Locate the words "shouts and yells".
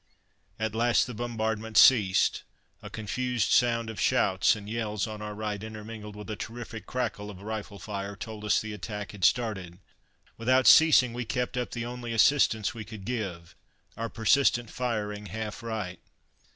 4.01-5.05